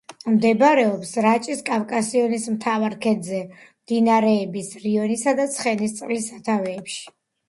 მდებარეობს 0.35 1.09
რაჭის 1.25 1.59
კავკასიონის 1.67 2.47
მთავარ 2.53 2.95
ქედზე, 3.03 3.41
მდინარეების 3.83 4.71
რიონისა 4.87 5.35
და 5.41 5.45
ცხენისწყლის 5.57 6.31
სათავეებში. 6.33 7.05